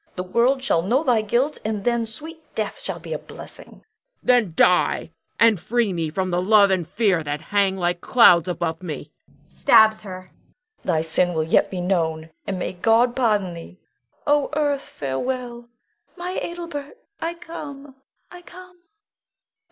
[0.15, 3.65] The world shall know thy guilt, and then sweet death shall be a blessing.
[3.65, 3.83] Huon.
[4.23, 8.81] Then die, and free me from the love and fear that hang like clouds above
[8.81, 9.11] me
[9.45, 10.31] [stabs her].
[10.79, 10.85] Bianca.
[10.87, 13.77] Thy sin will yet be known, and may God pardon thee!
[14.25, 15.69] O earth, farewell!
[16.17, 17.93] My Adelbert, I come,
[18.31, 18.79] I come!